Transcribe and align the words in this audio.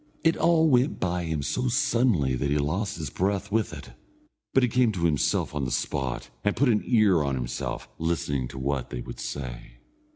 It 0.23 0.35
all 0.35 0.67
went 0.67 0.99
by 0.99 1.25
him 1.25 1.43
so 1.43 1.67
suddenly 1.67 2.33
that 2.33 2.49
he 2.49 2.57
lost 2.57 2.97
his 2.97 3.11
breath 3.11 3.51
with 3.51 3.71
it, 3.71 3.91
but 4.51 4.63
he 4.63 4.69
came 4.69 4.91
to 4.93 5.05
himself 5.05 5.53
on 5.53 5.63
the 5.63 5.69
spot, 5.69 6.31
and 6.43 6.55
put 6.55 6.69
an 6.69 6.81
ear 6.87 7.21
on 7.21 7.35
himself, 7.35 7.87
listening 7.99 8.47
to 8.47 8.57
what 8.57 8.89
they 8.89 9.01
would 9.01 9.19
say. 9.19 9.73